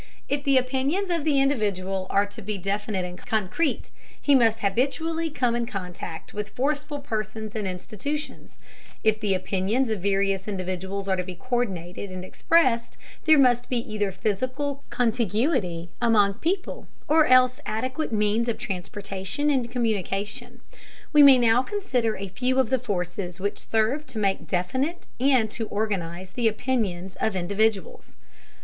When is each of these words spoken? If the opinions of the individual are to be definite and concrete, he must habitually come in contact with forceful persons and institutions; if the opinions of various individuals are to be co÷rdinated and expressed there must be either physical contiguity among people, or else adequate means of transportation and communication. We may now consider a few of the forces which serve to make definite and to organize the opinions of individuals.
If 0.27 0.43
the 0.43 0.57
opinions 0.57 1.11
of 1.11 1.25
the 1.25 1.39
individual 1.39 2.07
are 2.09 2.25
to 2.25 2.41
be 2.41 2.57
definite 2.57 3.05
and 3.05 3.19
concrete, 3.19 3.91
he 4.19 4.33
must 4.33 4.61
habitually 4.61 5.29
come 5.29 5.55
in 5.55 5.67
contact 5.67 6.33
with 6.33 6.49
forceful 6.49 7.01
persons 7.01 7.53
and 7.55 7.67
institutions; 7.67 8.57
if 9.03 9.19
the 9.19 9.35
opinions 9.35 9.91
of 9.91 10.01
various 10.01 10.47
individuals 10.47 11.07
are 11.07 11.17
to 11.17 11.23
be 11.23 11.35
co÷rdinated 11.35 12.11
and 12.11 12.25
expressed 12.25 12.97
there 13.25 13.37
must 13.37 13.69
be 13.69 13.77
either 13.77 14.11
physical 14.11 14.81
contiguity 14.89 15.91
among 16.01 16.33
people, 16.33 16.87
or 17.07 17.27
else 17.27 17.61
adequate 17.67 18.11
means 18.11 18.49
of 18.49 18.57
transportation 18.57 19.51
and 19.51 19.69
communication. 19.69 20.61
We 21.13 21.21
may 21.21 21.37
now 21.37 21.61
consider 21.61 22.15
a 22.17 22.27
few 22.29 22.57
of 22.59 22.71
the 22.71 22.79
forces 22.79 23.39
which 23.39 23.59
serve 23.69 24.07
to 24.07 24.17
make 24.17 24.47
definite 24.47 25.05
and 25.19 25.47
to 25.51 25.67
organize 25.67 26.31
the 26.31 26.47
opinions 26.47 27.17
of 27.17 27.35
individuals. 27.35 28.15